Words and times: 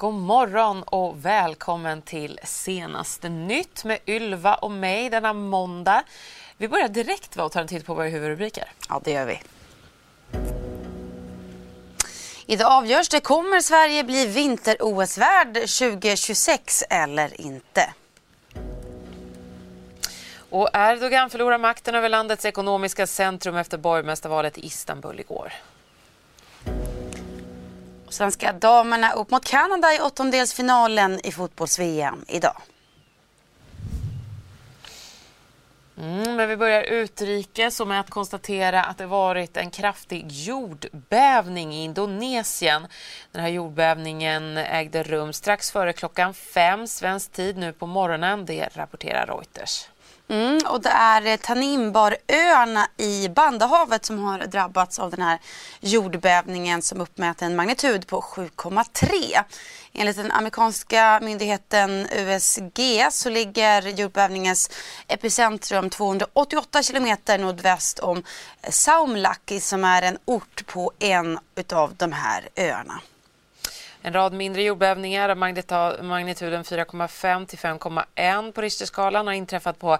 God 0.00 0.14
morgon 0.14 0.82
och 0.82 1.24
välkommen 1.24 2.02
till 2.02 2.40
senaste 2.44 3.28
nytt 3.28 3.84
med 3.84 3.98
Ylva 4.06 4.54
och 4.54 4.70
mig 4.70 5.10
denna 5.10 5.32
måndag. 5.32 6.02
Vi 6.56 6.68
börjar 6.68 6.88
direkt 6.88 7.36
va, 7.36 7.44
och 7.44 7.52
tar 7.52 7.60
en 7.60 7.66
titt 7.66 7.86
på 7.86 7.94
våra 7.94 8.06
huvudrubriker. 8.06 8.72
Ja, 8.88 9.00
det 9.04 9.10
gör 9.10 9.26
vi. 9.26 9.40
Idag 12.46 12.72
avgörs 12.72 13.08
det. 13.08 13.20
Kommer 13.20 13.60
Sverige 13.60 14.04
bli 14.04 14.26
vinter-OS-värd 14.26 15.54
2026 15.54 16.84
eller 16.90 17.40
inte? 17.40 17.94
Och 20.50 20.68
Erdogan 20.72 21.30
förlorar 21.30 21.58
makten 21.58 21.94
över 21.94 22.08
landets 22.08 22.44
ekonomiska 22.44 23.06
centrum 23.06 23.56
efter 23.56 23.78
borgmästarvalet 23.78 24.58
i 24.58 24.66
Istanbul 24.66 25.20
igår. 25.20 25.52
Svenska 28.10 28.52
damerna 28.52 29.12
upp 29.12 29.30
mot 29.30 29.44
Kanada 29.44 29.94
i 29.94 30.00
åttondelsfinalen 30.00 31.20
i 31.26 31.32
fotbolls-VM 31.32 32.24
idag. 32.28 32.62
Mm, 35.98 36.36
men 36.36 36.48
vi 36.48 36.56
börjar 36.56 36.82
utrikes 36.82 37.80
och 37.80 37.88
med 37.88 38.00
att 38.00 38.10
konstatera 38.10 38.84
att 38.84 38.98
det 38.98 39.06
varit 39.06 39.56
en 39.56 39.70
kraftig 39.70 40.32
jordbävning 40.32 41.74
i 41.74 41.84
Indonesien. 41.84 42.86
Den 43.32 43.42
här 43.42 43.48
jordbävningen 43.48 44.56
ägde 44.56 45.02
rum 45.02 45.32
strax 45.32 45.70
före 45.70 45.92
klockan 45.92 46.34
fem 46.34 46.86
svensk 46.86 47.32
tid 47.32 47.56
nu 47.56 47.72
på 47.72 47.86
morgonen. 47.86 48.46
Det 48.46 48.68
rapporterar 48.76 49.26
Reuters. 49.26 49.86
Mm, 50.30 50.58
och 50.66 50.80
det 50.80 50.88
är 50.88 51.26
eh, 51.26 51.36
Tanimbaröarna 51.36 52.88
i 52.96 53.28
Bandahavet 53.28 54.04
som 54.04 54.18
har 54.18 54.38
drabbats 54.38 54.98
av 54.98 55.10
den 55.10 55.22
här 55.22 55.38
jordbävningen 55.80 56.82
som 56.82 57.00
uppmäter 57.00 57.46
en 57.46 57.56
magnitud 57.56 58.06
på 58.06 58.20
7,3. 58.20 59.44
Enligt 59.92 60.16
den 60.16 60.32
amerikanska 60.32 61.20
myndigheten 61.22 62.06
USG 62.12 63.06
så 63.10 63.30
ligger 63.30 63.82
jordbävningens 63.82 64.70
epicentrum 65.08 65.90
288 65.90 66.82
kilometer 66.82 67.38
nordväst 67.38 67.98
om 67.98 68.22
Saumlaki 68.68 69.60
som 69.60 69.84
är 69.84 70.02
en 70.02 70.18
ort 70.24 70.66
på 70.66 70.92
en 70.98 71.38
av 71.72 71.94
de 71.96 72.12
här 72.12 72.48
öarna. 72.56 73.00
En 74.02 74.12
rad 74.12 74.32
mindre 74.32 74.62
jordbävningar 74.62 75.28
av 75.28 75.38
magnituden 76.04 76.64
4,5 76.64 77.46
till 77.46 77.58
5,1 77.58 78.52
på 78.52 78.60
Richterskalan 78.60 79.26
har 79.26 79.34
inträffat 79.34 79.78
på 79.78 79.98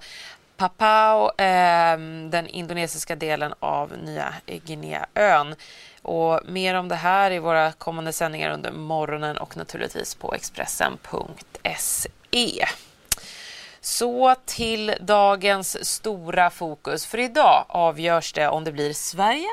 Papao, 0.57 1.31
ehm, 1.39 2.31
den 2.31 2.47
indonesiska 2.47 3.17
delen 3.17 3.55
av 3.61 3.93
Nya 4.05 4.35
Guineaön. 4.47 5.55
Och 6.03 6.41
mer 6.47 6.75
om 6.75 6.89
det 6.89 6.95
här 6.95 7.31
i 7.31 7.39
våra 7.39 7.73
kommande 7.73 8.13
sändningar 8.13 8.51
under 8.51 8.73
morgonen 8.73 9.39
och 9.39 9.57
naturligtvis 9.57 10.15
på 10.15 10.35
Expressen.se. 10.35 12.65
Så 13.83 14.35
till 14.45 14.95
dagens 15.01 15.87
stora 15.87 16.51
fokus. 16.51 17.07
För 17.07 17.19
idag 17.19 17.65
avgörs 17.69 18.33
det 18.33 18.49
om 18.49 18.65
det 18.65 18.73
blir 18.73 18.93
Sverige 18.93 19.49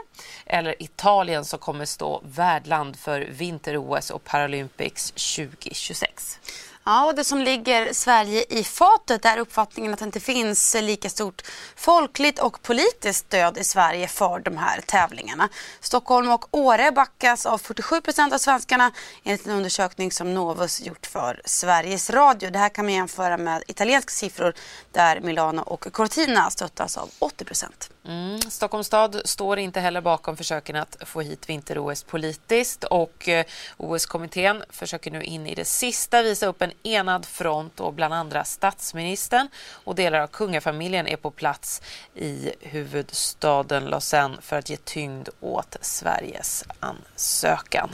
eller 0.45 0.83
Italien 0.83 1.45
som 1.45 1.59
kommer 1.59 1.85
stå 1.85 2.21
värdland 2.25 2.99
för 2.99 3.21
vinter-OS 3.21 4.09
och 4.09 4.23
Paralympics 4.23 5.11
2026. 5.11 6.39
Ja, 6.87 7.05
och 7.05 7.15
det 7.15 7.23
som 7.23 7.41
ligger 7.41 7.93
Sverige 7.93 8.45
i 8.49 8.63
fatet 8.63 9.25
är 9.25 9.37
uppfattningen 9.37 9.93
att 9.93 9.99
det 9.99 10.05
inte 10.05 10.19
finns 10.19 10.75
lika 10.81 11.09
stort 11.09 11.41
folkligt 11.75 12.39
och 12.39 12.61
politiskt 12.61 13.25
stöd 13.27 13.57
i 13.57 13.63
Sverige 13.63 14.07
för 14.07 14.39
de 14.39 14.57
här 14.57 14.81
tävlingarna. 14.81 15.49
Stockholm 15.79 16.31
och 16.31 16.45
Åre 16.51 16.91
backas 16.91 17.45
av 17.45 17.57
47 17.57 18.01
procent 18.01 18.33
av 18.33 18.37
svenskarna 18.37 18.91
enligt 19.23 19.47
en 19.47 19.53
undersökning 19.53 20.11
som 20.11 20.33
Novus 20.33 20.81
gjort 20.81 21.05
för 21.05 21.41
Sveriges 21.45 22.09
Radio. 22.09 22.49
Det 22.49 22.59
här 22.59 22.69
kan 22.69 22.85
man 22.85 22.93
jämföra 22.93 23.37
med 23.37 23.63
italienska 23.67 24.11
siffror 24.11 24.53
där 24.91 25.19
Milano 25.19 25.61
och 25.61 25.93
Cortina 25.93 26.49
stöttas 26.49 26.97
av 26.97 27.09
80 27.19 27.45
procent. 27.45 27.89
Mm. 28.07 28.41
Stockholms 28.41 28.87
stad 28.87 29.21
står 29.25 29.59
inte 29.59 29.79
heller 29.79 30.01
bakom 30.01 30.37
försöken 30.37 30.75
att 30.75 30.97
få 31.05 31.21
hit 31.21 31.49
vinter-OS 31.49 32.03
politiskt 32.03 32.83
och 32.83 33.29
eh, 33.29 33.45
OS-kommittén 33.77 34.63
försöker 34.69 35.11
nu 35.11 35.23
in 35.23 35.47
i 35.47 35.55
det 35.55 35.65
sista 35.65 36.21
visa 36.21 36.47
upp 36.47 36.61
en 36.61 36.71
enad 36.83 37.25
front 37.25 37.79
och 37.79 37.93
bland 37.93 38.13
andra 38.13 38.43
statsministern 38.43 39.49
och 39.83 39.95
delar 39.95 40.19
av 40.19 40.27
kungafamiljen 40.27 41.07
är 41.07 41.17
på 41.17 41.31
plats 41.31 41.81
i 42.15 42.51
huvudstaden 42.59 43.85
Lausanne 43.85 44.37
för 44.41 44.55
att 44.55 44.69
ge 44.69 44.77
tyngd 44.77 45.29
åt 45.39 45.75
Sveriges 45.81 46.63
ansökan. 46.79 47.89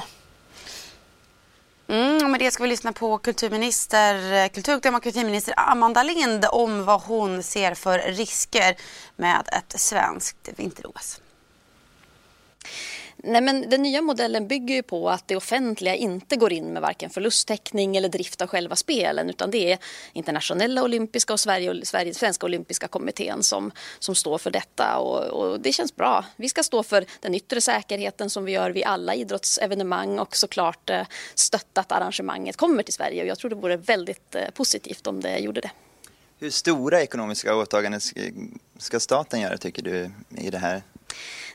Mm, 1.88 2.24
och 2.24 2.30
med 2.30 2.40
det 2.40 2.52
ska 2.52 2.64
vi 2.64 2.70
lyssna 2.70 2.94
på 2.94 3.18
kulturminister, 3.18 4.34
eh, 4.34 4.50
kultur 4.50 4.76
och 4.76 4.82
demokratiminister 4.82 5.54
Amanda 5.58 6.04
Lind 6.04 6.46
om 6.52 6.86
vad 6.86 7.02
hon 7.02 7.44
ser 7.44 7.74
för 7.74 8.00
risker 8.00 8.76
med 9.16 9.50
ett 9.52 9.80
svenskt 9.80 10.50
vinter-OS. 10.56 11.20
Nej, 13.26 13.42
men 13.42 13.70
den 13.70 13.84
nya 13.84 14.02
modellen 14.02 14.48
bygger 14.48 14.76
ju 14.76 14.84
på 14.84 15.10
att 15.10 15.28
det 15.28 15.36
offentliga 15.36 15.96
inte 15.96 16.36
går 16.36 16.54
in 16.54 16.66
med 16.66 16.82
varken 16.82 17.10
förlusttäckning 17.10 17.98
eller 17.98 18.10
drift 18.10 18.42
av 18.42 18.48
själva 18.48 18.76
spelen 18.76 19.30
utan 19.30 19.52
det 19.52 19.72
är 19.72 19.78
internationella 20.14 20.84
olympiska 20.84 21.34
och 21.34 21.40
Sverige 21.40 21.86
Sverige, 21.86 22.14
svenska 22.14 22.46
olympiska 22.46 22.88
kommittén 22.88 23.44
som, 23.44 23.72
som 24.00 24.16
står 24.16 24.38
för 24.38 24.52
detta 24.52 24.98
och, 24.98 25.24
och, 25.24 25.60
det 25.60 25.74
känns 25.74 25.96
bra. 25.96 26.26
Vi 26.36 26.50
ska 26.50 26.64
stå 26.64 26.84
för 26.84 27.06
den 27.20 27.36
yttre 27.36 27.62
säkerheten 27.62 28.30
som 28.30 28.46
vi 28.46 28.52
gör 28.52 28.72
vid 28.72 28.84
alla 28.84 29.16
idrottsevenemang 29.16 30.20
och 30.20 30.36
såklart 30.36 30.90
eh, 30.90 31.02
stötta 31.36 31.82
att 31.82 31.92
arrangemanget 31.92 32.58
kommer 32.58 32.84
till 32.84 32.94
Sverige 32.94 33.22
och 33.22 33.28
jag 33.28 33.40
tror 33.40 33.50
det 33.50 33.56
vore 33.56 33.78
väldigt 33.78 34.36
eh, 34.36 34.50
positivt 34.50 35.08
om 35.08 35.22
det 35.22 35.38
gjorde 35.38 35.62
det. 35.62 35.72
Hur 36.40 36.50
stora 36.50 37.02
ekonomiska 37.02 37.56
åtaganden 37.56 38.02
ska 38.78 39.00
staten 39.00 39.42
göra 39.42 39.58
tycker 39.58 39.84
du 39.84 40.12
i 40.38 40.50
det 40.50 40.58
här? 40.58 40.84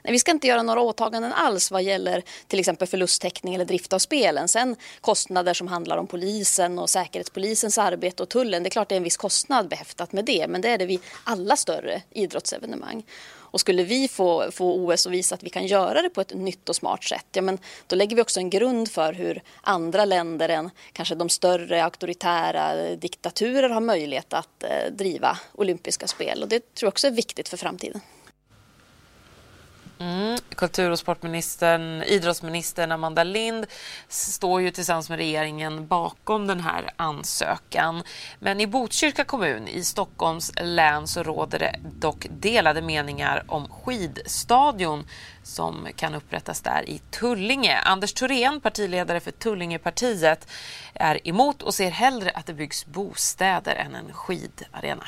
Nej, 0.02 0.12
vi 0.12 0.18
ska 0.18 0.30
inte 0.30 0.46
göra 0.46 0.62
några 0.62 0.80
åtaganden 0.80 1.32
alls 1.32 1.70
vad 1.70 1.82
gäller 1.82 2.22
till 2.46 2.58
exempel 2.58 2.88
förlusttäckning 2.88 3.54
eller 3.54 3.64
drift 3.64 3.92
av 3.92 3.98
spelen. 3.98 4.48
Sen 4.48 4.76
kostnader 5.00 5.54
som 5.54 5.68
handlar 5.68 5.96
om 5.96 6.06
polisen 6.06 6.78
och 6.78 6.90
säkerhetspolisens 6.90 7.78
arbete 7.78 8.22
och 8.22 8.28
tullen. 8.28 8.62
Det 8.62 8.68
är 8.68 8.70
klart 8.70 8.88
det 8.88 8.94
är 8.94 8.96
en 8.96 9.02
viss 9.02 9.16
kostnad 9.16 9.68
behäftat 9.68 10.12
med 10.12 10.24
det 10.24 10.48
men 10.48 10.60
det 10.60 10.68
är 10.68 10.78
det 10.78 10.86
vid 10.86 11.00
alla 11.24 11.56
större 11.56 12.02
idrottsevenemang. 12.10 13.04
Och 13.50 13.60
skulle 13.60 13.82
vi 13.82 14.08
få, 14.08 14.50
få 14.50 14.74
OS 14.74 15.06
och 15.06 15.12
visa 15.12 15.34
att 15.34 15.42
vi 15.42 15.50
kan 15.50 15.66
göra 15.66 16.02
det 16.02 16.10
på 16.10 16.20
ett 16.20 16.34
nytt 16.34 16.68
och 16.68 16.76
smart 16.76 17.04
sätt, 17.04 17.26
ja, 17.32 17.42
men 17.42 17.58
då 17.86 17.96
lägger 17.96 18.16
vi 18.16 18.22
också 18.22 18.40
en 18.40 18.50
grund 18.50 18.90
för 18.90 19.12
hur 19.12 19.42
andra 19.60 20.04
länder 20.04 20.48
än 20.48 20.70
kanske 20.92 21.14
de 21.14 21.28
större 21.28 21.84
auktoritära 21.84 22.96
diktaturer 22.96 23.68
har 23.68 23.80
möjlighet 23.80 24.32
att 24.32 24.62
eh, 24.62 24.92
driva 24.92 25.38
olympiska 25.54 26.06
spel. 26.06 26.42
Och 26.42 26.48
det 26.48 26.74
tror 26.74 26.86
jag 26.86 26.92
också 26.92 27.06
är 27.06 27.10
viktigt 27.10 27.48
för 27.48 27.56
framtiden. 27.56 28.00
Mm. 30.00 30.38
Kultur 30.54 30.90
och 30.90 30.98
sportministern, 30.98 32.02
idrottsministern 32.02 32.92
Amanda 32.92 33.24
Lind 33.24 33.66
står 34.08 34.62
ju 34.62 34.70
tillsammans 34.70 35.08
med 35.08 35.18
regeringen 35.18 35.86
bakom 35.86 36.46
den 36.46 36.60
här 36.60 36.90
ansökan. 36.96 38.02
Men 38.38 38.60
i 38.60 38.66
Botkyrka 38.66 39.24
kommun 39.24 39.68
i 39.68 39.84
Stockholms 39.84 40.52
län 40.60 41.06
så 41.06 41.22
råder 41.22 41.58
det 41.58 41.80
dock 41.82 42.26
delade 42.30 42.82
meningar 42.82 43.44
om 43.46 43.68
skidstadion 43.68 45.06
som 45.42 45.88
kan 45.96 46.14
upprättas 46.14 46.60
där 46.60 46.88
i 46.88 46.98
Tullinge. 47.10 47.78
Anders 47.78 48.12
Thorén, 48.12 48.60
partiledare 48.60 49.20
för 49.20 49.30
Tullingepartiet, 49.30 50.48
är 50.94 51.28
emot 51.28 51.62
och 51.62 51.74
ser 51.74 51.90
hellre 51.90 52.30
att 52.30 52.46
det 52.46 52.54
byggs 52.54 52.86
bostäder 52.86 53.74
än 53.74 53.94
en 53.94 54.12
skidarena. 54.12 55.04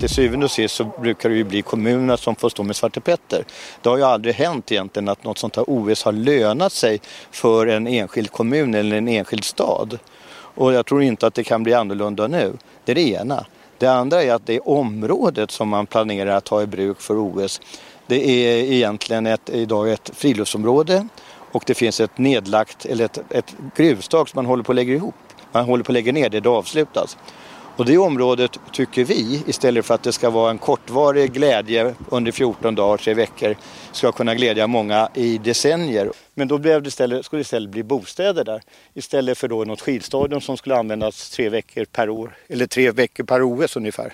Till 0.00 0.08
syvende 0.08 0.44
och 0.44 0.50
sist 0.50 0.74
så 0.74 0.84
brukar 0.84 1.28
det 1.28 1.34
ju 1.34 1.44
bli 1.44 1.62
kommunerna 1.62 2.16
som 2.16 2.36
får 2.36 2.48
stå 2.48 2.62
med 2.62 2.76
Svarte 2.76 3.00
Petter. 3.00 3.44
Det 3.82 3.88
har 3.88 3.96
ju 3.96 4.02
aldrig 4.02 4.34
hänt 4.34 4.72
egentligen 4.72 5.08
att 5.08 5.24
något 5.24 5.38
sånt 5.38 5.56
här 5.56 5.64
OS 5.68 6.02
har 6.02 6.12
lönat 6.12 6.72
sig 6.72 7.00
för 7.30 7.66
en 7.66 7.86
enskild 7.86 8.32
kommun 8.32 8.74
eller 8.74 8.96
en 8.96 9.08
enskild 9.08 9.44
stad. 9.44 9.98
Och 10.30 10.72
jag 10.72 10.86
tror 10.86 11.02
inte 11.02 11.26
att 11.26 11.34
det 11.34 11.44
kan 11.44 11.62
bli 11.62 11.74
annorlunda 11.74 12.26
nu. 12.26 12.52
Det 12.84 12.92
är 12.92 12.94
det 12.94 13.08
ena. 13.10 13.46
Det 13.78 13.86
andra 13.86 14.22
är 14.22 14.32
att 14.32 14.46
det 14.46 14.60
området 14.60 15.50
som 15.50 15.68
man 15.68 15.86
planerar 15.86 16.36
att 16.36 16.44
ta 16.44 16.62
i 16.62 16.66
bruk 16.66 17.00
för 17.00 17.18
OS 17.18 17.60
Det 18.06 18.28
är 18.28 18.72
egentligen 18.72 19.26
ett, 19.26 19.50
idag 19.50 19.92
ett 19.92 20.10
friluftsområde 20.14 21.08
och 21.52 21.62
det 21.66 21.74
finns 21.74 22.00
ett 22.00 22.18
nedlagt, 22.18 22.86
eller 22.86 23.04
ett, 23.04 23.18
ett 23.30 23.54
gruvstag 23.76 24.28
som 24.28 24.38
man 24.38 24.46
håller 24.46 24.62
på 24.62 24.72
att 24.72 24.76
lägga 24.76 24.94
ihop. 24.94 25.14
Man 25.52 25.64
håller 25.64 25.84
på 25.84 25.92
att 25.92 25.94
lägga 25.94 26.12
ner 26.12 26.28
det, 26.28 26.40
det 26.40 26.48
avslutas. 26.48 27.16
Och 27.76 27.84
det 27.84 27.98
området 27.98 28.58
tycker 28.72 29.04
vi, 29.04 29.42
istället 29.46 29.86
för 29.86 29.94
att 29.94 30.02
det 30.02 30.12
ska 30.12 30.30
vara 30.30 30.50
en 30.50 30.58
kortvarig 30.58 31.32
glädje 31.32 31.94
under 32.10 32.32
14 32.32 32.74
dagar, 32.74 32.96
tre 32.96 33.14
veckor, 33.14 33.56
ska 33.92 34.12
kunna 34.12 34.34
glädja 34.34 34.66
många 34.66 35.08
i 35.14 35.38
decennier. 35.38 36.10
Men 36.34 36.48
då 36.48 36.58
blev 36.58 36.82
det 36.82 36.88
istället, 36.88 37.24
skulle 37.24 37.38
det 37.38 37.42
istället 37.42 37.70
bli 37.70 37.82
bostäder 37.82 38.44
där 38.44 38.62
istället 38.94 39.38
för 39.38 39.48
då 39.48 39.64
något 39.64 39.80
skidstadion 39.80 40.40
som 40.40 40.56
skulle 40.56 40.76
användas 40.76 41.30
tre 41.30 41.48
veckor 41.48 41.84
per 41.84 42.10
år, 42.10 42.36
eller 42.48 42.66
tre 42.66 42.90
veckor 42.90 43.24
per 43.24 43.42
OS 43.42 43.76
ungefär. 43.76 44.12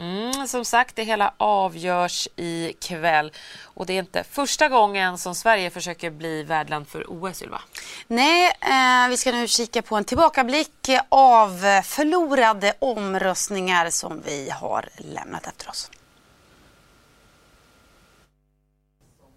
Mm, 0.00 0.48
som 0.48 0.64
sagt, 0.64 0.96
det 0.96 1.02
hela 1.02 1.34
avgörs 1.36 2.28
ikväll. 2.36 3.32
Och 3.62 3.86
det 3.86 3.92
är 3.92 3.98
inte 3.98 4.24
första 4.24 4.68
gången 4.68 5.18
som 5.18 5.34
Sverige 5.34 5.70
försöker 5.70 6.10
bli 6.10 6.42
värdland 6.42 6.88
för 6.88 7.04
OS, 7.08 7.42
Ylva. 7.42 7.60
Nej, 8.06 8.52
eh, 8.60 9.08
vi 9.08 9.16
ska 9.16 9.32
nu 9.32 9.48
kika 9.48 9.82
på 9.82 9.96
en 9.96 10.04
tillbakablick 10.04 10.88
av 11.08 11.82
förlorade 11.82 12.74
omröstningar 12.78 13.90
som 13.90 14.22
vi 14.26 14.50
har 14.50 14.88
lämnat 14.98 15.46
efter 15.46 15.68
oss. 15.68 15.90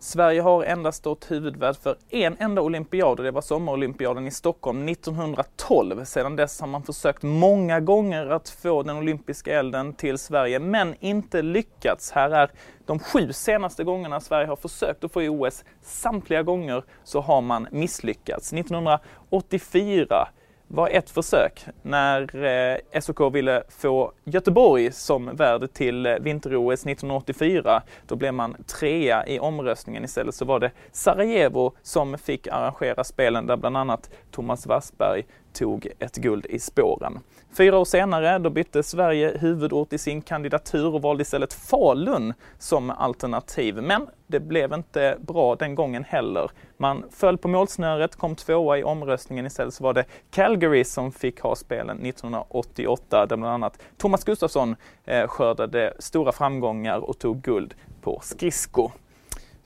Sverige 0.01 0.42
har 0.42 0.63
endast 0.63 0.98
stått 0.98 1.31
huvudvärd 1.31 1.75
för 1.75 1.98
en 2.10 2.38
enda 2.40 2.62
olympiad 2.62 3.19
och 3.19 3.24
det 3.24 3.31
var 3.31 3.42
sommarolympiaden 3.42 4.28
i 4.28 4.31
Stockholm 4.31 4.88
1912. 4.88 6.06
Sedan 6.06 6.36
dess 6.36 6.62
har 6.62 6.68
man 6.68 6.84
försökt 6.84 7.24
många 7.24 7.80
gånger 7.80 8.25
att 8.25 8.50
få 8.50 8.84
den 8.84 8.98
olympiska 8.98 9.60
elden 9.60 9.94
till 9.94 10.18
Sverige 10.18 10.60
men 10.60 10.96
inte 11.00 11.42
lyckats. 11.42 12.12
Här 12.12 12.30
är 12.30 12.51
de 12.86 13.00
sju 13.00 13.34
senaste 13.34 13.84
gångerna 13.84 14.19
Sverige 14.19 14.48
har 14.48 14.56
försökt 14.56 15.04
att 15.04 15.12
få 15.12 15.24
i 15.24 15.30
OS. 15.30 15.63
Samtliga 15.81 16.44
gånger 16.44 16.84
så 17.04 17.22
har 17.22 17.42
man 17.42 17.68
misslyckats. 17.72 18.54
1984 18.54 20.28
var 20.71 20.89
ett 20.89 21.10
försök 21.10 21.66
när 21.81 22.44
eh, 22.45 23.00
SOK 23.01 23.36
ville 23.36 23.63
få 23.69 24.12
Göteborg 24.24 24.92
som 24.92 25.36
värd 25.36 25.74
till 25.74 26.06
eh, 26.06 26.16
vinter-OS 26.16 26.86
1984. 26.86 27.81
Då 28.07 28.16
blev 28.16 28.33
man 28.33 28.56
trea 28.80 29.27
i 29.27 29.39
omröstningen. 29.39 30.04
Istället 30.04 30.36
så 30.36 30.45
var 30.45 30.60
det 30.60 30.71
Sarajevo 30.92 31.74
som 31.81 32.18
fick 32.18 32.48
arrangera 32.48 33.04
spelen 33.04 33.48
där 33.48 33.57
bland 33.57 33.77
annat 33.77 34.10
Thomas 34.31 34.66
Wassberg 34.66 35.25
tog 35.54 35.88
ett 36.00 36.16
guld 36.16 36.46
i 36.46 36.60
spåren. 36.60 37.19
Fyra 37.54 37.78
år 37.78 37.86
senare 37.86 38.40
då 38.40 38.50
bytte 38.50 38.84
Sverige 38.84 39.38
huvudort 39.40 39.94
i 39.94 39.98
sin 39.98 40.22
kandidatur 40.22 40.96
och 40.96 41.01
valde 41.01 41.22
istället 41.22 41.54
Falun 41.54 42.34
som 42.57 42.90
alternativ. 42.90 43.75
Men 43.75 44.07
det 44.28 44.40
blev 44.40 44.74
inte 44.74 45.18
bra 45.19 45.56
den 45.56 45.75
gången 45.75 46.04
heller. 46.04 46.51
Man 46.78 47.04
föll 47.12 47.38
på 47.38 47.48
målsnöret, 47.48 48.16
kom 48.16 48.36
tvåa 48.36 48.78
i 48.78 48.84
omröstningen. 48.84 49.46
Istället 49.46 49.74
så 49.74 49.84
var 49.84 49.94
det 49.94 50.06
Calgary 50.31 50.84
som 50.84 51.12
fick 51.12 51.40
ha 51.40 51.56
spelen 51.56 52.06
1988 52.06 53.25
där 53.25 53.38
bland 53.38 53.54
annat 53.54 53.81
Thomas 53.98 54.24
Gustafsson 54.24 54.75
eh, 55.06 55.28
skördade 55.28 55.94
stora 56.00 56.31
framgångar 56.31 56.98
och 56.98 57.19
tog 57.19 57.42
guld 57.42 57.74
på 58.02 58.19
skridsko. 58.24 58.92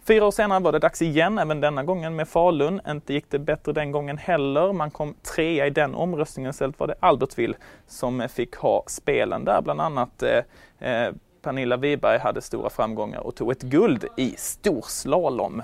Fyra 0.05 0.25
år 0.25 0.31
senare 0.31 0.59
var 0.59 0.71
det 0.71 0.79
dags 0.79 1.01
igen, 1.01 1.37
även 1.37 1.61
denna 1.61 1.83
gången 1.83 2.15
med 2.15 2.27
Falun. 2.27 2.81
Inte 2.87 3.13
gick 3.13 3.25
det 3.29 3.39
bättre 3.39 3.73
den 3.73 3.91
gången 3.91 4.17
heller. 4.17 4.73
Man 4.73 4.91
kom 4.91 5.15
trea 5.35 5.67
i 5.67 5.69
den 5.69 5.95
omröstningen. 5.95 6.49
Istället 6.49 6.79
var 6.79 6.87
det 6.87 6.95
Albertville 6.99 7.55
som 7.87 8.27
fick 8.29 8.55
ha 8.55 8.83
spelen 8.87 9.45
där. 9.45 9.61
Bland 9.61 9.81
annat 9.81 10.23
eh, 10.23 10.89
eh 10.89 11.13
Pernilla 11.41 11.77
Wiberg 11.77 12.19
hade 12.19 12.41
stora 12.41 12.69
framgångar 12.69 13.19
och 13.19 13.35
tog 13.35 13.51
ett 13.51 13.61
guld 13.61 14.05
i 14.17 14.35
storslalom. 14.37 15.61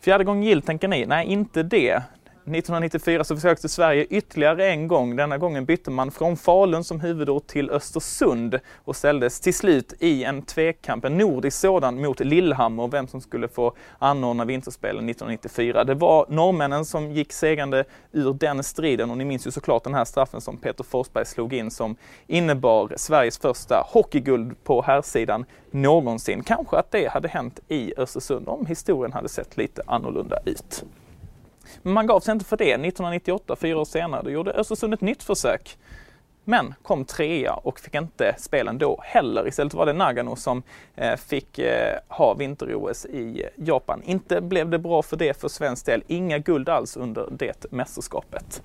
Fjärde 0.00 0.24
gången 0.24 0.42
gillt 0.42 0.66
tänker 0.66 0.88
ni? 0.88 1.06
Nej, 1.06 1.26
inte 1.26 1.62
det. 1.62 2.02
1994 2.44 3.24
så 3.24 3.34
försökte 3.34 3.68
Sverige 3.68 4.04
ytterligare 4.04 4.66
en 4.66 4.88
gång. 4.88 5.16
Denna 5.16 5.38
gången 5.38 5.64
bytte 5.64 5.90
man 5.90 6.10
från 6.10 6.36
Falun 6.36 6.84
som 6.84 7.00
huvudort 7.00 7.46
till 7.46 7.70
Östersund 7.70 8.60
och 8.84 8.96
ställdes 8.96 9.40
till 9.40 9.54
slut 9.54 9.94
i 9.98 10.24
en 10.24 10.42
tvekamp, 10.42 11.04
en 11.04 11.18
nordisk 11.18 11.58
sådan, 11.58 12.00
mot 12.00 12.20
Lillehammer, 12.20 12.88
vem 12.88 13.06
som 13.06 13.20
skulle 13.20 13.48
få 13.48 13.74
anordna 13.98 14.44
vinterspelen 14.44 15.08
1994. 15.08 15.84
Det 15.84 15.94
var 15.94 16.26
norrmännen 16.28 16.84
som 16.84 17.12
gick 17.12 17.32
segrande 17.32 17.84
ur 18.12 18.34
den 18.34 18.62
striden 18.62 19.10
och 19.10 19.18
ni 19.18 19.24
minns 19.24 19.46
ju 19.46 19.50
såklart 19.50 19.84
den 19.84 19.94
här 19.94 20.04
straffen 20.04 20.40
som 20.40 20.56
Peter 20.56 20.84
Forsberg 20.84 21.26
slog 21.26 21.52
in 21.52 21.70
som 21.70 21.96
innebar 22.26 22.92
Sveriges 22.96 23.38
första 23.38 23.86
hockeyguld 23.86 24.64
på 24.64 24.82
herrsidan 24.82 25.44
någonsin. 25.70 26.42
Kanske 26.42 26.76
att 26.76 26.90
det 26.90 27.10
hade 27.10 27.28
hänt 27.28 27.60
i 27.68 27.94
Östersund 27.96 28.48
om 28.48 28.66
historien 28.66 29.12
hade 29.12 29.28
sett 29.28 29.56
lite 29.56 29.82
annorlunda 29.86 30.38
ut. 30.44 30.84
Men 31.82 31.92
man 31.92 32.06
gav 32.06 32.20
sig 32.20 32.32
inte 32.32 32.44
för 32.44 32.56
det. 32.56 32.64
1998, 32.64 33.56
fyra 33.56 33.78
år 33.78 33.84
senare, 33.84 34.22
då 34.22 34.30
gjorde 34.30 34.50
Östersund 34.52 34.94
ett 34.94 35.00
nytt 35.00 35.22
försök. 35.22 35.78
Men 36.44 36.74
kom 36.82 37.04
trea 37.04 37.54
och 37.54 37.80
fick 37.80 37.94
inte 37.94 38.34
spelen 38.38 38.78
då 38.78 39.00
heller. 39.02 39.48
Istället 39.48 39.74
var 39.74 39.86
det 39.86 39.92
Nagano 39.92 40.36
som 40.36 40.62
eh, 40.96 41.16
fick 41.16 41.58
eh, 41.58 41.98
ha 42.08 42.34
vinter-OS 42.34 43.06
i 43.06 43.48
Japan. 43.56 44.02
Inte 44.04 44.40
blev 44.40 44.68
det 44.68 44.78
bra 44.78 45.02
för 45.02 45.16
det 45.16 45.40
för 45.40 45.48
svensk 45.48 45.86
del. 45.86 46.04
Inga 46.06 46.38
guld 46.38 46.68
alls 46.68 46.96
under 46.96 47.28
det 47.30 47.66
mästerskapet. 47.70 48.62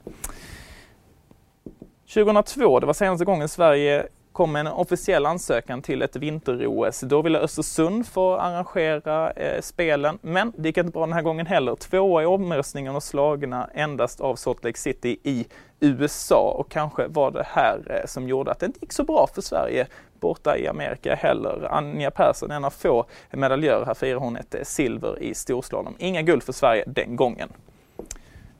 2002, 2.13 2.79
det 2.79 2.85
var 2.85 2.93
senaste 2.93 3.25
gången 3.25 3.49
Sverige 3.49 4.07
kom 4.37 4.55
en 4.55 4.67
officiell 4.67 5.25
ansökan 5.25 5.81
till 5.81 6.01
ett 6.01 6.15
vinter-OS. 6.15 6.99
Då 6.99 7.21
ville 7.21 7.39
Östersund 7.39 8.07
få 8.07 8.35
arrangera 8.35 9.31
eh, 9.31 9.61
spelen, 9.61 10.19
men 10.21 10.53
det 10.57 10.69
gick 10.69 10.77
inte 10.77 10.91
bra 10.91 11.05
den 11.05 11.13
här 11.13 11.21
gången 11.21 11.45
heller. 11.45 11.75
Tvåa 11.75 12.23
i 12.23 12.25
omröstningen 12.25 12.95
och 12.95 13.03
slagna 13.03 13.69
endast 13.73 14.21
av 14.21 14.35
Salt 14.35 14.63
Lake 14.63 14.77
City 14.77 15.19
i 15.23 15.45
USA 15.79 16.55
och 16.59 16.71
kanske 16.71 17.07
var 17.07 17.31
det 17.31 17.43
här 17.47 17.79
eh, 17.89 18.07
som 18.07 18.27
gjorde 18.27 18.51
att 18.51 18.59
det 18.59 18.65
inte 18.65 18.79
gick 18.81 18.93
så 18.93 19.03
bra 19.03 19.27
för 19.33 19.41
Sverige 19.41 19.87
borta 20.19 20.57
i 20.57 20.67
Amerika 20.67 21.15
heller. 21.15 21.67
Anja 21.71 22.11
Persson, 22.11 22.51
en 22.51 22.65
av 22.65 22.69
få 22.69 23.05
medaljörer, 23.31 23.85
här 23.85 23.93
firar 23.93 24.19
hon 24.19 24.35
ett 24.37 24.55
eh, 24.55 24.61
silver 24.63 25.23
i 25.23 25.33
storslalom. 25.33 25.95
Inga 25.99 26.21
guld 26.21 26.43
för 26.43 26.53
Sverige 26.53 26.83
den 26.87 27.15
gången. 27.15 27.49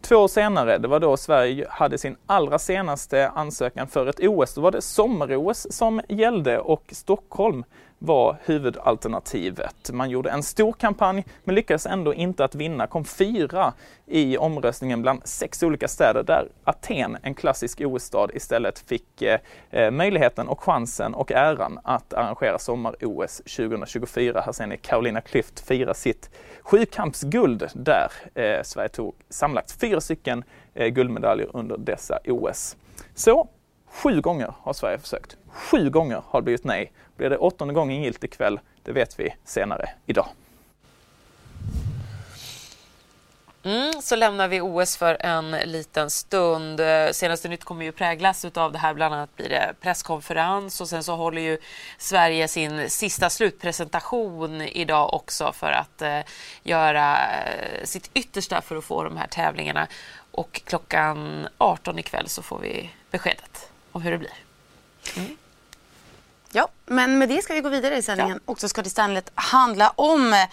Två 0.08 0.16
år 0.16 0.28
senare, 0.28 0.78
det 0.78 0.88
var 0.88 1.00
då 1.00 1.18
Sverige 1.18 1.68
hade 1.70 1.98
sin 1.98 2.18
allra 2.26 2.60
senaste 2.60 3.30
ansökan 3.30 3.88
för 3.88 4.08
ett 4.08 4.20
OS. 4.20 4.54
Då 4.54 4.62
var 4.62 4.72
det 4.72 4.82
sommar-OS 4.82 5.68
som 5.70 6.02
gällde 6.10 6.60
och 6.60 6.84
Stockholm 6.92 7.64
var 8.00 8.38
huvudalternativet. 8.46 9.90
Man 9.94 10.10
gjorde 10.10 10.30
en 10.30 10.44
stor 10.44 10.74
kampanj 10.74 11.26
men 11.44 11.56
lyckades 11.56 11.86
ändå 11.86 12.14
inte 12.14 12.46
att 12.46 12.56
vinna, 12.56 12.88
kom 12.88 13.06
fyra 13.06 13.74
i 14.06 14.38
omröstningen 14.38 15.02
bland 15.02 15.28
sex 15.28 15.64
olika 15.64 15.88
städer 15.88 16.24
där 16.24 16.48
Aten, 16.64 17.18
en 17.22 17.34
klassisk 17.34 17.82
OS-stad, 17.82 18.32
istället 18.34 18.80
fick 18.80 19.22
eh, 19.22 19.40
eh, 19.70 19.92
möjligheten 19.92 20.48
och 20.48 20.64
chansen 20.64 21.14
och 21.14 21.32
äran 21.32 21.80
att 21.84 22.14
arrangera 22.14 22.60
sommar-OS 22.60 23.38
2024. 23.38 24.42
Här 24.42 24.52
ser 24.52 24.68
ni 24.68 24.78
Carolina 24.78 25.20
Klüft 25.20 25.68
fira 25.68 25.94
sitt 25.94 26.30
sjukampsguld 26.62 27.68
där 27.74 28.12
eh, 28.36 28.64
Sverige 28.64 28.90
tog 28.90 29.16
sammanlagt 29.30 29.72
fyra 29.72 30.02
stycken 30.02 30.44
eh, 30.74 30.88
guldmedaljer 30.88 31.50
under 31.54 31.78
dessa 31.78 32.20
OS. 32.26 32.76
Så 33.16 33.48
Sju 33.92 34.22
gånger 34.22 34.54
har 34.62 34.74
Sverige 34.74 35.00
försökt. 35.00 35.38
Sju 35.52 35.90
gånger 35.90 36.22
har 36.28 36.42
det 36.42 36.44
blivit 36.44 36.64
nej. 36.64 36.92
Blir 37.18 37.30
det 37.30 37.38
åttonde 37.38 37.74
gången 37.74 38.04
gilt 38.04 38.24
ikväll? 38.24 38.60
Det 38.84 38.92
vet 38.92 39.20
vi 39.20 39.36
senare 39.46 39.90
idag. 40.06 40.28
Mm, 43.64 44.02
så 44.02 44.16
lämnar 44.16 44.48
vi 44.48 44.62
OS 44.62 44.98
för 44.98 45.18
en 45.20 45.52
liten 45.52 46.10
stund. 46.10 46.82
Senaste 47.12 47.50
nytt 47.50 47.64
kommer 47.64 47.86
ju 47.86 47.92
präglas 47.92 48.46
av 48.46 48.72
det 48.72 48.78
här. 48.78 48.94
Bland 48.94 49.14
annat 49.14 49.36
blir 49.36 49.50
det 49.50 49.74
presskonferens 49.82 50.82
och 50.82 50.90
sen 50.90 51.04
så 51.04 51.16
håller 51.16 51.42
ju 51.42 51.58
Sverige 51.98 52.48
sin 52.48 52.90
sista 52.90 53.30
slutpresentation 53.30 54.62
idag 54.62 55.14
också 55.14 55.52
för 55.52 55.72
att 55.72 56.02
eh, 56.02 56.20
göra 56.64 57.18
eh, 57.18 57.84
sitt 57.84 58.12
yttersta 58.14 58.62
för 58.62 58.76
att 58.76 58.86
få 58.86 59.04
de 59.04 59.18
här 59.18 59.28
tävlingarna. 59.28 59.88
Och 60.32 60.62
klockan 60.66 61.48
18 61.58 62.00
ikväll 62.00 62.30
så 62.30 62.42
får 62.42 62.60
vi 62.60 62.90
beskedet 63.12 63.72
om 63.98 64.04
hur 64.04 64.12
det 64.12 64.18
blir. 64.18 64.34
Mm. 65.16 65.38
Ja, 66.52 66.68
men 66.86 67.18
med 67.18 67.30
det 67.30 67.42
ska 67.42 67.54
vi 67.54 67.62
gå 67.62 67.70
vidare 67.70 67.98
i 67.98 68.02
sändningen. 68.02 68.40
Ja. 68.46 68.52
Och 68.52 68.60
så 68.60 68.70
ska 68.70 68.82
det 68.82 68.88
istället 68.88 69.32
handla 69.36 69.90
om 69.90 70.46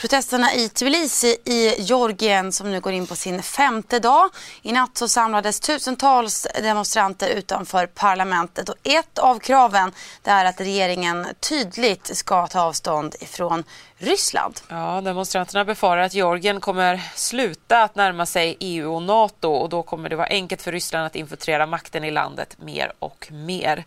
Protesterna 0.00 0.54
i 0.54 0.68
Tbilisi 0.68 1.36
i 1.44 1.82
Georgien 1.82 2.52
som 2.52 2.70
nu 2.70 2.80
går 2.80 2.92
in 2.92 3.06
på 3.06 3.16
sin 3.16 3.42
femte 3.42 3.98
dag. 3.98 4.30
I 4.62 4.72
natt 4.72 4.96
så 4.96 5.08
samlades 5.08 5.60
tusentals 5.60 6.46
demonstranter 6.62 7.28
utanför 7.28 7.86
parlamentet 7.86 8.68
och 8.68 8.74
ett 8.84 9.18
av 9.18 9.38
kraven 9.38 9.92
är 10.24 10.44
att 10.44 10.60
regeringen 10.60 11.26
tydligt 11.40 12.16
ska 12.16 12.46
ta 12.46 12.60
avstånd 12.60 13.14
ifrån 13.20 13.64
Ryssland. 14.02 14.60
Ja, 14.68 15.00
demonstranterna 15.00 15.64
befarar 15.64 16.02
att 16.02 16.14
Georgien 16.14 16.60
kommer 16.60 17.00
sluta 17.14 17.82
att 17.82 17.94
närma 17.94 18.26
sig 18.26 18.56
EU 18.60 18.94
och 18.94 19.02
Nato 19.02 19.48
och 19.48 19.68
då 19.68 19.82
kommer 19.82 20.08
det 20.08 20.16
vara 20.16 20.26
enkelt 20.26 20.62
för 20.62 20.72
Ryssland 20.72 21.06
att 21.06 21.16
infiltrera 21.16 21.66
makten 21.66 22.04
i 22.04 22.10
landet 22.10 22.56
mer 22.58 22.92
och 22.98 23.28
mer. 23.30 23.84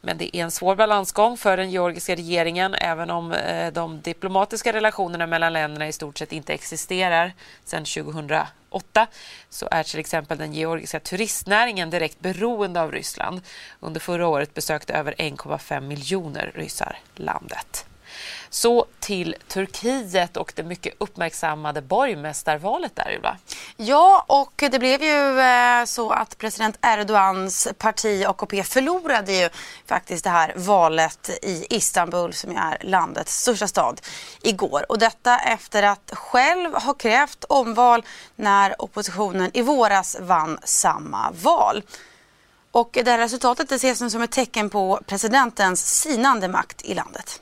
Men 0.00 0.18
det 0.18 0.36
är 0.36 0.44
en 0.44 0.50
svår 0.50 0.76
balansgång 0.76 1.36
för 1.36 1.56
den 1.56 1.70
georgiska 1.70 2.16
regeringen 2.16 2.74
även 2.74 3.10
om 3.10 3.32
eh, 3.32 3.72
de 3.72 4.00
diplomatiska 4.00 4.72
relationerna 4.72 5.26
mellan 5.26 5.47
länderna 5.50 5.88
i 5.88 5.92
stort 5.92 6.18
sett 6.18 6.32
inte 6.32 6.54
existerar 6.54 7.32
sedan 7.64 7.84
2008 7.84 9.06
så 9.50 9.68
är 9.70 9.82
till 9.82 10.00
exempel 10.00 10.38
den 10.38 10.52
georgiska 10.52 11.00
turistnäringen 11.00 11.90
direkt 11.90 12.20
beroende 12.20 12.80
av 12.80 12.92
Ryssland. 12.92 13.40
Under 13.80 14.00
förra 14.00 14.28
året 14.28 14.54
besökte 14.54 14.92
över 14.92 15.12
1,5 15.12 15.80
miljoner 15.80 16.52
ryssar 16.54 16.98
landet. 17.14 17.86
Så 18.50 18.86
till 19.00 19.36
Turkiet 19.48 20.36
och 20.36 20.52
det 20.56 20.62
mycket 20.62 20.94
uppmärksammade 20.98 21.82
borgmästarvalet 21.82 22.96
där, 22.96 23.12
Ylva. 23.12 23.36
Ja, 23.76 24.24
och 24.26 24.52
det 24.56 24.78
blev 24.78 25.02
ju 25.02 25.40
eh, 25.40 25.84
så 25.84 26.10
att 26.10 26.38
president 26.38 26.78
Erdogans 26.82 27.68
parti 27.78 28.24
AKP 28.26 28.62
förlorade 28.62 29.32
ju 29.32 29.48
faktiskt 29.86 30.24
det 30.24 30.30
här 30.30 30.52
valet 30.56 31.30
i 31.42 31.66
Istanbul 31.70 32.32
som 32.32 32.56
är 32.56 32.78
landets 32.80 33.42
största 33.42 33.68
stad 33.68 34.00
igår. 34.42 34.84
Och 34.88 34.98
detta 34.98 35.38
efter 35.38 35.82
att 35.82 36.12
själv 36.12 36.74
ha 36.74 36.94
krävt 36.94 37.44
omval 37.48 38.02
när 38.36 38.82
oppositionen 38.82 39.50
i 39.54 39.62
våras 39.62 40.16
vann 40.20 40.58
samma 40.64 41.30
val. 41.30 41.82
Och 42.70 42.90
det 43.04 43.10
här 43.10 43.18
resultatet 43.18 43.68
det 43.68 43.74
ses 43.74 44.00
nu 44.00 44.10
som 44.10 44.22
ett 44.22 44.30
tecken 44.30 44.70
på 44.70 45.00
presidentens 45.06 46.00
sinande 46.00 46.48
makt 46.48 46.82
i 46.82 46.94
landet. 46.94 47.40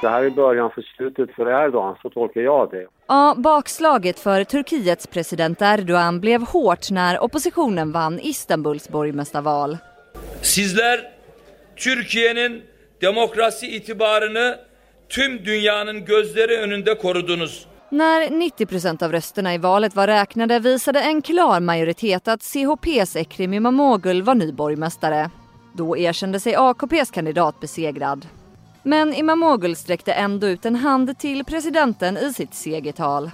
Det 0.00 0.08
här 0.08 0.22
är 0.22 0.30
början 0.30 0.70
för 0.70 0.82
slutet 0.96 1.34
för 1.34 1.64
Erdogan, 1.66 1.96
så 2.02 2.10
tolkar 2.10 2.40
jag 2.40 2.70
det. 2.70 2.86
Ja, 3.06 3.34
bakslaget 3.38 4.18
för 4.18 4.44
Turkiets 4.44 5.06
president 5.06 5.62
Erdogan 5.62 6.20
blev 6.20 6.42
hårt 6.42 6.90
när 6.90 7.22
oppositionen 7.24 7.92
vann 7.92 8.20
Istanbuls 8.20 8.88
borgmästarval. 8.88 9.78
Sizler 10.42 11.00
Türkiye'nin 11.84 12.62
demokrasi 13.00 13.66
itibarını 13.76 14.58
tüm 15.08 15.44
dünyanın 15.44 16.04
gözleri 16.04 16.56
önünde 16.58 16.94
korudunuz. 16.98 17.66
När 17.90 18.30
90 18.30 18.66
procent 18.66 19.02
av 19.02 19.12
rösterna 19.12 19.54
i 19.54 19.58
valet 19.58 19.96
var 19.96 20.06
räknade 20.06 20.58
visade 20.58 21.00
en 21.00 21.22
klar 21.22 21.60
majoritet 21.60 22.28
att 22.28 22.42
CHPs 22.42 23.16
Ekrem 23.16 23.54
Imamoglu 23.54 24.22
var 24.22 24.34
ny 24.34 24.52
borgmästare. 24.52 25.30
Då 25.72 25.96
erkände 25.96 26.40
sig 26.40 26.54
AKPs 26.56 27.10
kandidat 27.10 27.60
besegrad. 27.60 28.26
Men 28.86 29.14
Imamoglu 29.14 29.74
sträckte 29.74 30.12
ändå 30.12 30.46
ut 30.46 30.66
en 30.66 30.76
hand 30.76 31.18
till 31.18 31.44
presidenten 31.44 32.16
i 32.16 32.32
sitt 32.32 32.54
segertal. 32.54 33.30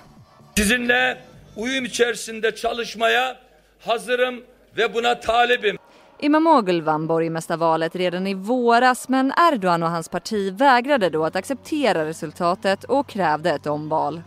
Sizinle 0.56 1.16
uyum 1.56 1.84
içerisinde 1.84 2.54
çalışmaya 2.54 3.36
hazırım 3.80 4.42
ve 4.76 4.94
buna 4.94 5.14
talibim. 5.14 5.76
Imamoglu 6.18 6.84
vann 6.84 7.08
borgmästarvalet 7.08 7.96
redan 7.96 8.26
i 8.26 8.34
våras 8.34 9.08
men 9.08 9.32
Erdogan 9.52 9.82
och 9.82 9.88
hans 9.90 10.08
parti 10.08 10.52
vägrade 10.60 11.10
då 11.10 11.24
att 11.24 11.36
acceptera 11.36 12.04
resultatet 12.04 12.84
och 12.84 13.08
krävde 13.08 13.50
ett 13.50 13.66
omval. 13.66 14.22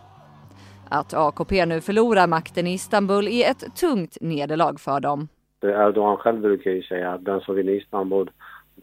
Att 0.90 1.14
AKP 1.14 1.66
nu 1.66 1.82
förlorar 1.82 2.28
makten 2.28 2.68
i 2.68 2.74
Istanbul 2.74 3.28
är 3.28 3.52
ett 3.52 3.76
tungt 3.76 4.18
nederlag 4.22 4.80
för 4.80 5.00
dem. 5.00 5.28
Erdogan 5.64 6.18
själv 6.18 6.42
brukar 6.42 6.72
ju 6.72 6.84
säga 6.84 7.12
att 7.12 7.26
den 7.26 7.42
som 7.42 7.56
vinner 7.56 7.74
Istanbul 7.74 8.32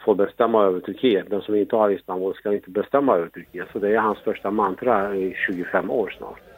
får 0.00 0.14
bestämma 0.14 0.64
över 0.64 0.80
Turkiet. 0.80 1.30
Den 1.30 1.42
som 1.42 1.54
inte 1.54 1.76
har 1.76 1.90
Istanbul 1.90 2.34
ska 2.34 2.52
inte 2.52 2.70
bestämma 2.70 3.16
över 3.16 3.28
Turkiet. 3.28 3.68
Så 3.72 3.78
det 3.78 3.88
är 3.88 3.98
hans 3.98 4.18
första 4.18 4.50
mantra 4.50 5.16
i 5.16 5.34
25 5.46 5.90
år 5.90 6.14
snart. 6.18 6.49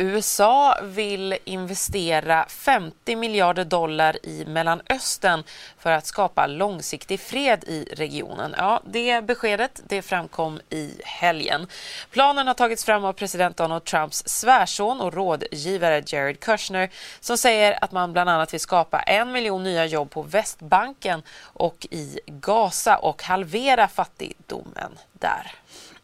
USA 0.00 0.78
vill 0.82 1.36
investera 1.44 2.46
50 2.48 3.16
miljarder 3.16 3.64
dollar 3.64 4.26
i 4.26 4.44
Mellanöstern 4.44 5.44
för 5.78 5.90
att 5.90 6.06
skapa 6.06 6.46
långsiktig 6.46 7.20
fred 7.20 7.64
i 7.64 7.88
regionen. 7.96 8.54
Ja, 8.58 8.82
det 8.86 9.24
beskedet 9.24 9.80
det 9.88 10.02
framkom 10.02 10.60
i 10.70 10.92
helgen. 11.04 11.66
Planen 12.10 12.46
har 12.46 12.54
tagits 12.54 12.84
fram 12.84 13.04
av 13.04 13.12
president 13.12 13.56
Donald 13.56 13.84
Trumps 13.84 14.22
svärson 14.26 15.00
och 15.00 15.14
rådgivare 15.14 16.02
Jared 16.06 16.40
Kushner 16.40 16.90
som 17.20 17.38
säger 17.38 17.84
att 17.84 17.92
man 17.92 18.12
bland 18.12 18.30
annat 18.30 18.54
vill 18.54 18.60
skapa 18.60 19.00
en 19.00 19.32
miljon 19.32 19.64
nya 19.64 19.86
jobb 19.86 20.10
på 20.10 20.22
Västbanken 20.22 21.22
och 21.40 21.86
i 21.90 22.20
Gaza 22.26 22.96
och 22.96 23.22
halvera 23.22 23.88
fattigdomen 23.88 24.98
där. 25.12 25.52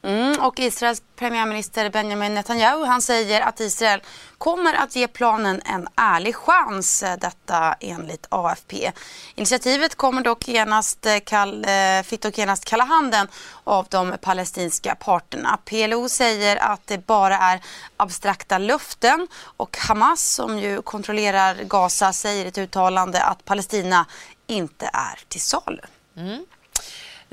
Mm, 0.04 0.40
och 0.40 0.58
Israels 0.58 1.02
premiärminister 1.16 1.90
Benjamin 1.90 2.34
Netanyahu 2.34 2.84
han 2.84 3.02
säger 3.02 3.40
att 3.40 3.60
Israel 3.60 4.02
kommer 4.38 4.74
att 4.74 4.96
ge 4.96 5.08
planen 5.08 5.62
en 5.64 5.88
ärlig 5.96 6.36
chans, 6.36 7.02
eh, 7.02 7.16
detta 7.18 7.74
enligt 7.80 8.26
AFP. 8.28 8.92
Initiativet 9.34 9.94
kommer 9.94 10.22
dock 10.22 10.48
genast, 10.48 11.06
eh, 11.06 11.18
kall, 11.24 11.64
eh, 11.64 12.02
fick 12.04 12.22
dock 12.22 12.38
genast 12.38 12.64
kalla 12.64 12.84
handen 12.84 13.28
av 13.64 13.86
de 13.90 14.14
palestinska 14.20 14.94
parterna. 14.94 15.58
PLO 15.64 16.08
säger 16.08 16.56
att 16.56 16.86
det 16.86 17.06
bara 17.06 17.38
är 17.38 17.60
abstrakta 17.96 18.58
löften 18.58 19.28
och 19.56 19.76
Hamas 19.78 20.34
som 20.34 20.58
ju 20.58 20.82
kontrollerar 20.82 21.54
Gaza 21.54 22.12
säger 22.12 22.44
i 22.44 22.48
ett 22.48 22.58
uttalande 22.58 23.22
att 23.22 23.44
Palestina 23.44 24.06
inte 24.46 24.90
är 24.92 25.20
till 25.28 25.40
salu. 25.40 25.82
Mm. 26.16 26.44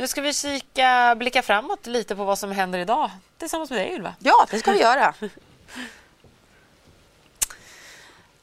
Nu 0.01 0.07
ska 0.07 0.21
vi 0.21 0.33
kika, 0.33 1.15
blicka 1.17 1.41
framåt 1.41 1.87
lite 1.87 2.15
på 2.15 2.23
vad 2.23 2.39
som 2.39 2.51
händer 2.51 2.79
idag 2.79 3.09
tillsammans 3.37 3.69
med 3.69 3.79
dig 3.79 3.93
Ylva. 3.93 4.13
Ja, 4.19 4.47
det 4.51 4.59
ska 4.59 4.71
vi 4.71 4.81
göra. 4.81 5.13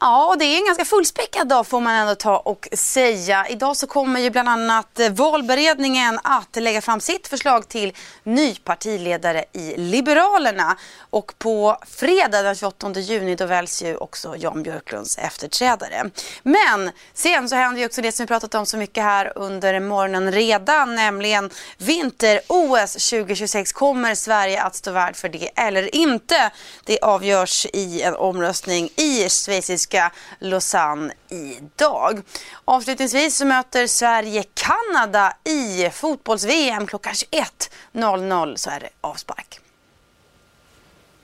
Ja, 0.00 0.37
det 0.38 0.45
är 0.45 0.59
en 0.59 0.67
ganska 0.67 0.85
fullspäckad 0.85 1.49
dag 1.49 1.67
får 1.67 1.81
man 1.81 1.95
ändå 1.95 2.14
ta 2.14 2.37
och 2.37 2.69
säga. 2.73 3.47
Idag 3.49 3.76
så 3.76 3.87
kommer 3.87 4.21
ju 4.21 4.31
bland 4.31 4.49
annat 4.49 5.00
eh, 5.00 5.11
valberedningen 5.12 6.19
att 6.25 6.57
lägga 6.57 6.81
fram 6.81 7.00
sitt 7.00 7.28
förslag 7.28 7.69
till 7.69 7.93
ny 8.23 8.55
partiledare 8.55 9.45
i 9.52 9.75
Liberalerna. 9.76 10.76
Och 11.11 11.33
på 11.38 11.76
fredag 11.87 12.43
den 12.43 12.55
28 12.55 12.93
juni 12.93 13.35
då 13.35 13.47
väljs 13.47 13.83
ju 13.83 13.97
också 13.97 14.37
Jan 14.37 14.62
Björklunds 14.62 15.19
efterträdare. 15.19 16.11
Men 16.43 16.90
sen 17.14 17.49
så 17.49 17.57
händer 17.57 17.81
ju 17.81 17.87
också 17.87 18.02
det 18.02 18.12
som 18.12 18.25
vi 18.25 18.28
pratat 18.28 18.55
om 18.55 18.67
så 18.67 18.76
mycket 18.76 19.05
här 19.05 19.33
under 19.38 19.81
morgonen 19.81 20.33
redan, 20.33 20.95
nämligen 20.95 21.50
vinter-OS 21.78 23.11
2026. 23.11 23.73
Kommer 23.73 24.14
Sverige 24.14 24.62
att 24.62 24.75
stå 24.75 24.90
värd 24.90 25.17
för 25.17 25.28
det 25.28 25.50
eller 25.57 25.95
inte? 25.95 26.50
Det 26.85 26.99
avgörs 27.00 27.67
i 27.73 28.02
en 28.02 28.14
omröstning 28.14 28.90
i 28.97 29.28
schweizisk 29.28 29.88
tyska 29.88 30.12
Lausanne 30.38 31.14
idag. 31.28 32.23
Avslutningsvis 32.64 33.37
så 33.37 33.47
möter 33.47 33.87
Sverige 33.87 34.45
Kanada 34.54 35.37
i 35.45 35.90
fotbolls-VM 35.90 36.87
klockan 36.87 37.12
21.00 37.92 38.57
så 38.57 38.71
är 38.71 38.80
det 38.80 38.88
avspark. 39.00 39.61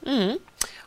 Mm. 0.06 0.38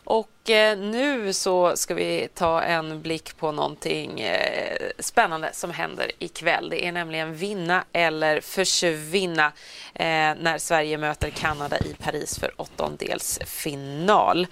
Och 0.04 0.50
eh, 0.50 0.78
nu 0.78 1.34
så 1.34 1.76
ska 1.76 1.94
vi 1.94 2.28
ta 2.34 2.62
en 2.62 3.02
blick 3.02 3.38
på 3.38 3.52
någonting 3.52 4.20
eh, 4.20 4.78
spännande 5.00 5.50
som 5.54 5.72
händer 5.72 6.12
ikväll. 6.20 6.70
Det 6.70 6.86
är 6.86 6.92
nämligen 6.92 7.36
vinna 7.36 7.84
eller 7.94 8.42
försvinna 8.42 9.46
eh, 9.94 10.36
när 10.40 10.58
Sverige 10.58 10.98
möter 10.98 11.30
Kanada 11.30 11.78
i 11.78 11.96
Paris 12.04 12.40
för 12.40 12.62
åttondelsfinal. 12.62 14.48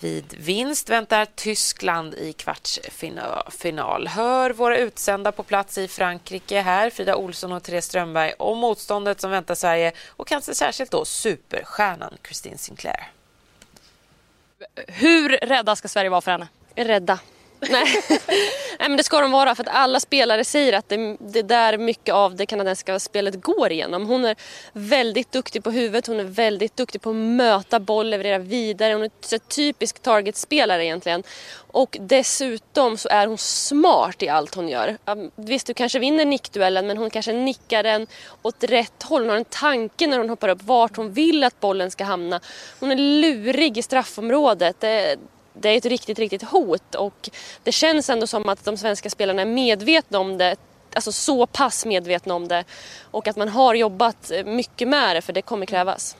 Vid 0.00 0.34
vinst 0.38 0.90
väntar 0.90 1.26
Tyskland 1.34 2.14
i 2.14 2.32
kvartsfinal. 2.32 4.08
Hör 4.08 4.50
våra 4.50 4.78
utsända 4.78 5.32
på 5.32 5.42
plats 5.42 5.78
i 5.78 5.88
Frankrike 5.88 6.60
här, 6.60 6.90
Frida 6.90 7.16
Olsson 7.16 7.52
och 7.52 7.62
Therese 7.62 7.84
Strömberg, 7.84 8.32
om 8.38 8.58
motståndet 8.58 9.20
som 9.20 9.30
väntar 9.30 9.54
Sverige 9.54 9.92
och 10.08 10.28
kanske 10.28 10.54
särskilt 10.54 10.90
då 10.90 11.04
superstjärnan 11.04 12.16
Christine 12.24 12.58
Sinclair. 12.58 13.10
Hur 14.86 15.28
rädda 15.28 15.76
ska 15.76 15.88
Sverige 15.88 16.10
vara 16.10 16.20
för 16.20 16.30
henne? 16.30 16.48
Rädda. 16.74 17.18
Nej. 17.70 17.86
Nej, 18.78 18.88
men 18.88 18.96
det 18.96 19.02
ska 19.02 19.20
de 19.20 19.30
vara 19.30 19.54
för 19.54 19.62
att 19.62 19.74
alla 19.74 20.00
spelare 20.00 20.44
säger 20.44 20.72
att 20.72 20.88
det, 20.88 21.16
det 21.20 21.42
där 21.42 21.78
mycket 21.78 22.14
av 22.14 22.36
det 22.36 22.46
kanadensiska 22.46 22.98
spelet 22.98 23.42
går 23.42 23.72
igenom. 23.72 24.06
Hon 24.06 24.24
är 24.24 24.36
väldigt 24.72 25.32
duktig 25.32 25.64
på 25.64 25.70
huvudet, 25.70 26.06
hon 26.06 26.20
är 26.20 26.24
väldigt 26.24 26.76
duktig 26.76 27.02
på 27.02 27.10
att 27.10 27.16
möta 27.16 27.80
boll, 27.80 28.10
leverera 28.10 28.38
vidare. 28.38 28.92
Hon 28.92 29.02
är 29.02 29.10
en 29.32 29.40
typisk 29.40 30.02
targetspelare 30.02 30.84
egentligen. 30.84 31.22
Och 31.74 31.96
dessutom 32.00 32.96
så 32.96 33.08
är 33.08 33.26
hon 33.26 33.38
smart 33.38 34.22
i 34.22 34.28
allt 34.28 34.54
hon 34.54 34.68
gör. 34.68 34.98
Visst, 35.36 35.66
du 35.66 35.74
kanske 35.74 35.98
vinner 35.98 36.24
nickduellen 36.24 36.86
men 36.86 36.96
hon 36.96 37.10
kanske 37.10 37.32
nickar 37.32 37.82
den 37.82 38.06
åt 38.42 38.64
rätt 38.64 39.02
håll. 39.02 39.22
Hon 39.22 39.30
har 39.30 39.36
en 39.36 39.44
tanke 39.44 40.06
när 40.06 40.18
hon 40.18 40.28
hoppar 40.28 40.48
upp 40.48 40.62
vart 40.62 40.96
hon 40.96 41.12
vill 41.12 41.44
att 41.44 41.60
bollen 41.60 41.90
ska 41.90 42.04
hamna. 42.04 42.40
Hon 42.80 42.90
är 42.90 42.96
lurig 42.96 43.78
i 43.78 43.82
straffområdet. 43.82 44.80
Det, 44.80 45.16
det 45.54 45.68
är 45.68 45.76
ett 45.76 45.86
riktigt, 45.86 46.18
riktigt 46.18 46.42
hot 46.42 46.94
och 46.94 47.30
det 47.62 47.72
känns 47.72 48.10
ändå 48.10 48.26
som 48.26 48.48
att 48.48 48.64
de 48.64 48.76
svenska 48.76 49.10
spelarna 49.10 49.42
är 49.42 49.46
medvetna 49.46 50.18
om 50.18 50.38
det 50.38 50.56
alltså 50.94 51.12
så 51.12 51.46
pass 51.46 51.86
medvetna 51.86 52.34
om 52.34 52.48
det 52.48 52.64
och 53.10 53.28
att 53.28 53.36
man 53.36 53.48
har 53.48 53.74
jobbat 53.74 54.30
eh, 54.30 54.44
mycket 54.44 54.88
med 54.88 55.16
det 55.16 55.22
för 55.22 55.32
det 55.32 55.42
kommer 55.42 55.66
krävas. 55.66 56.16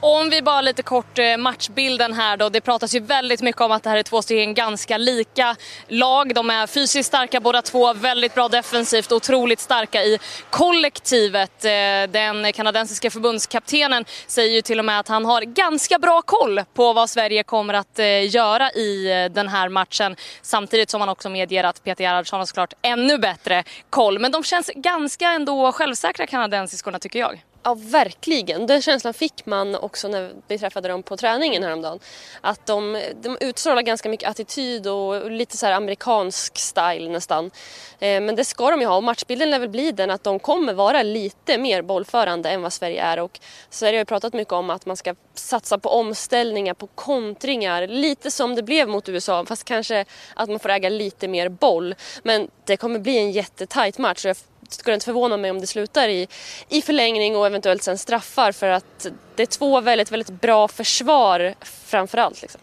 Om 0.00 0.30
vi 0.30 0.42
bara 0.42 0.60
lite 0.60 0.82
kort 0.82 1.18
eh, 1.18 1.36
matchbilden 1.36 2.12
här 2.12 2.36
då. 2.36 2.48
Det 2.48 2.60
pratas 2.60 2.94
ju 2.94 3.00
väldigt 3.00 3.42
mycket 3.42 3.60
om 3.60 3.72
att 3.72 3.82
det 3.82 3.90
här 3.90 3.96
är 3.96 4.02
två 4.02 4.22
stycken 4.22 4.54
ganska 4.54 4.98
lika 4.98 5.56
lag. 5.88 6.34
De 6.34 6.50
är 6.50 6.66
fysiskt 6.66 7.06
starka 7.06 7.40
båda 7.40 7.62
två, 7.62 7.94
väldigt 7.94 8.34
bra 8.34 8.48
defensivt, 8.48 9.12
otroligt 9.12 9.60
starka 9.60 10.02
i 10.02 10.18
kollektivet. 10.50 11.64
Eh, 11.64 11.70
den 12.08 12.52
kanadensiska 12.52 13.10
förbundskaptenen 13.10 14.04
säger 14.26 14.54
ju 14.54 14.62
till 14.62 14.78
och 14.78 14.84
med 14.84 15.00
att 15.00 15.08
han 15.08 15.24
har 15.24 15.42
ganska 15.42 15.98
bra 15.98 16.22
koll 16.22 16.62
på 16.74 16.92
vad 16.92 17.10
Sverige 17.10 17.42
kommer 17.42 17.74
att 17.74 17.98
eh, 17.98 18.34
göra 18.34 18.70
i 18.70 19.28
den 19.30 19.48
här 19.48 19.68
matchen. 19.68 20.16
Samtidigt 20.42 20.90
som 20.90 21.00
han 21.00 21.10
också 21.10 21.28
medger 21.28 21.64
att 21.64 21.84
Peter 21.84 22.04
Gerhardsson 22.04 22.38
har 22.38 22.46
såklart 22.46 22.74
ännu 22.82 23.18
bättre 23.18 23.64
koll. 23.90 24.18
Men 24.18 24.32
de 24.32 24.44
känns 24.44 24.70
ganska 24.74 25.28
ändå 25.28 25.72
självsäkra 25.72 26.26
kanadensiskorna 26.26 26.98
tycker 26.98 27.18
jag. 27.18 27.42
Ja, 27.66 27.74
verkligen. 27.74 28.66
Den 28.66 28.82
känslan 28.82 29.14
fick 29.14 29.46
man 29.46 29.74
också 29.74 30.08
när 30.08 30.32
vi 30.48 30.58
träffade 30.58 30.88
dem 30.88 31.02
på 31.02 31.16
träningen 31.16 31.62
häromdagen. 31.62 31.98
Att 32.40 32.66
de, 32.66 33.02
de 33.22 33.36
utstrålar 33.40 33.82
ganska 33.82 34.08
mycket 34.08 34.30
attityd 34.30 34.86
och 34.86 35.30
lite 35.30 35.56
så 35.56 35.66
amerikansk 35.66 36.58
style 36.58 37.08
nästan. 37.08 37.50
Eh, 37.98 38.20
men 38.20 38.36
det 38.36 38.44
ska 38.44 38.70
de 38.70 38.80
ju 38.80 38.86
ha 38.86 38.96
och 38.96 39.04
matchbilden 39.04 39.50
lär 39.50 39.58
väl 39.58 39.68
bli 39.68 39.92
den 39.92 40.10
att 40.10 40.24
de 40.24 40.38
kommer 40.38 40.74
vara 40.74 41.02
lite 41.02 41.58
mer 41.58 41.82
bollförande 41.82 42.50
än 42.50 42.62
vad 42.62 42.72
Sverige 42.72 43.02
är. 43.02 43.18
Och 43.18 43.40
Sverige 43.70 43.96
har 43.96 44.00
ju 44.00 44.04
pratat 44.04 44.34
mycket 44.34 44.52
om 44.52 44.70
att 44.70 44.86
man 44.86 44.96
ska 44.96 45.14
satsa 45.34 45.78
på 45.78 45.88
omställningar, 45.88 46.74
på 46.74 46.86
kontringar. 46.86 47.86
Lite 47.86 48.30
som 48.30 48.54
det 48.54 48.62
blev 48.62 48.88
mot 48.88 49.08
USA 49.08 49.44
fast 49.46 49.64
kanske 49.64 50.04
att 50.34 50.48
man 50.48 50.58
får 50.58 50.68
äga 50.68 50.88
lite 50.88 51.28
mer 51.28 51.48
boll. 51.48 51.94
Men 52.22 52.50
det 52.64 52.76
kommer 52.76 52.98
bli 52.98 53.18
en 53.18 53.32
jättetajt 53.32 53.98
match 53.98 54.26
och 54.26 54.36
skulle 54.72 54.94
inte 54.94 55.06
förvåna 55.06 55.36
mig 55.36 55.50
om 55.50 55.60
det 55.60 55.66
slutar 55.66 56.08
i, 56.08 56.28
i 56.68 56.82
förlängning 56.82 57.36
och 57.36 57.46
eventuellt 57.46 57.82
sen 57.82 57.98
straffar 57.98 58.52
för 58.52 58.68
att 58.68 59.06
det 59.34 59.42
är 59.42 59.46
två 59.46 59.80
väldigt, 59.80 60.12
väldigt 60.12 60.40
bra 60.40 60.68
försvar 60.68 61.54
framför 61.60 62.18
allt. 62.18 62.42
Liksom. 62.42 62.60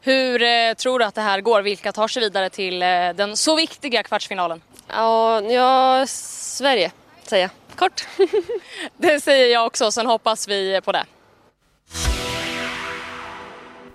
Hur 0.00 0.42
eh, 0.42 0.74
tror 0.74 0.98
du 0.98 1.04
att 1.04 1.14
det 1.14 1.20
här 1.20 1.40
går? 1.40 1.62
Vilka 1.62 1.92
tar 1.92 2.08
sig 2.08 2.22
vidare 2.22 2.50
till 2.50 2.82
eh, 2.82 2.88
den 3.14 3.36
så 3.36 3.56
viktiga 3.56 4.02
kvartsfinalen? 4.02 4.60
Ja, 4.88 5.40
ja 5.40 6.04
Sverige 6.06 6.92
säger 7.22 7.42
jag. 7.42 7.78
Kort. 7.78 8.06
det 8.96 9.20
säger 9.20 9.52
jag 9.52 9.66
också, 9.66 9.92
sen 9.92 10.06
hoppas 10.06 10.48
vi 10.48 10.80
på 10.84 10.92
det. 10.92 11.04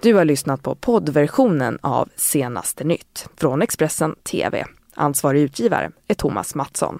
Du 0.02 0.14
har 0.14 0.26
lyssnat 0.26 0.64
på 0.64 0.76
poddversionen 0.76 1.80
av 1.82 2.10
Senaste 2.16 2.84
nytt 2.84 3.28
från 3.38 3.62
Expressen 3.62 4.16
TV. 4.16 4.66
Ansvarig 4.94 5.42
utgivare 5.42 5.92
är 6.08 6.14
Thomas 6.14 6.56
Mattsson. 6.56 7.00